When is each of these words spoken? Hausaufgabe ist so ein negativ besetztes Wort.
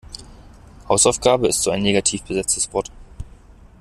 Hausaufgabe 0.89 1.47
ist 1.47 1.61
so 1.61 1.69
ein 1.69 1.83
negativ 1.83 2.23
besetztes 2.23 2.73
Wort. 2.73 2.89